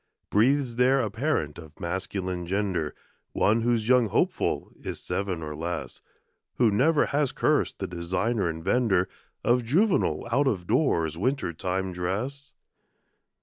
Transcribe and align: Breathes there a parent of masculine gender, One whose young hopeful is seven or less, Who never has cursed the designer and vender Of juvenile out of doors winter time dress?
Breathes 0.31 0.77
there 0.77 0.99
a 0.99 1.11
parent 1.11 1.59
of 1.59 1.79
masculine 1.79 2.47
gender, 2.47 2.95
One 3.33 3.61
whose 3.61 3.87
young 3.87 4.07
hopeful 4.07 4.71
is 4.79 4.99
seven 4.99 5.43
or 5.43 5.55
less, 5.55 6.01
Who 6.55 6.71
never 6.71 7.05
has 7.05 7.31
cursed 7.31 7.77
the 7.77 7.85
designer 7.85 8.49
and 8.49 8.63
vender 8.63 9.07
Of 9.43 9.63
juvenile 9.63 10.27
out 10.31 10.47
of 10.47 10.65
doors 10.65 11.19
winter 11.19 11.53
time 11.53 11.91
dress? 11.93 12.55